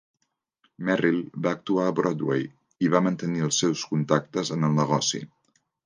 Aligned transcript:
Merrill 0.87 1.19
va 1.47 1.51
actuar 1.57 1.85
a 1.89 1.93
Broadway 2.01 2.47
i 2.87 2.91
va 2.97 3.05
mantenir 3.09 3.47
els 3.49 3.63
seus 3.65 3.85
contactes 3.93 4.55
en 4.59 4.71
el 4.71 4.79
negoci. 4.83 5.25